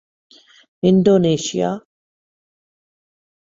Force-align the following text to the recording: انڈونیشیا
انڈونیشیا 0.85 1.69